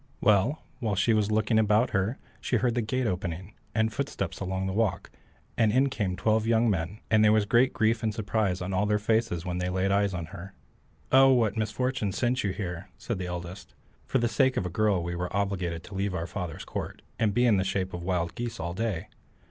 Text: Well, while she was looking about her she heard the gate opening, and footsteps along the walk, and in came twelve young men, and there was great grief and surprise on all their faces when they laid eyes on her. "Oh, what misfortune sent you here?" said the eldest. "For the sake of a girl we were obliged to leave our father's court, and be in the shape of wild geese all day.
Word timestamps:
Well, 0.19 0.63
while 0.79 0.95
she 0.95 1.13
was 1.13 1.29
looking 1.29 1.59
about 1.59 1.91
her 1.91 2.17
she 2.39 2.55
heard 2.55 2.73
the 2.73 2.81
gate 2.81 3.05
opening, 3.05 3.53
and 3.75 3.93
footsteps 3.93 4.39
along 4.39 4.65
the 4.65 4.73
walk, 4.73 5.11
and 5.55 5.71
in 5.71 5.89
came 5.91 6.15
twelve 6.15 6.47
young 6.47 6.71
men, 6.71 6.97
and 7.11 7.23
there 7.23 7.31
was 7.31 7.45
great 7.45 7.71
grief 7.71 8.01
and 8.01 8.11
surprise 8.11 8.63
on 8.63 8.73
all 8.73 8.87
their 8.87 8.97
faces 8.97 9.45
when 9.45 9.59
they 9.59 9.69
laid 9.69 9.91
eyes 9.91 10.15
on 10.15 10.25
her. 10.33 10.55
"Oh, 11.11 11.31
what 11.33 11.55
misfortune 11.55 12.11
sent 12.13 12.43
you 12.43 12.49
here?" 12.51 12.89
said 12.97 13.19
the 13.19 13.27
eldest. 13.27 13.75
"For 14.07 14.17
the 14.17 14.27
sake 14.27 14.57
of 14.57 14.65
a 14.65 14.69
girl 14.71 15.03
we 15.03 15.13
were 15.13 15.29
obliged 15.31 15.83
to 15.83 15.93
leave 15.93 16.15
our 16.15 16.25
father's 16.25 16.65
court, 16.65 17.03
and 17.19 17.31
be 17.31 17.45
in 17.45 17.57
the 17.57 17.63
shape 17.63 17.93
of 17.93 18.01
wild 18.01 18.33
geese 18.33 18.59
all 18.59 18.73
day. 18.73 19.07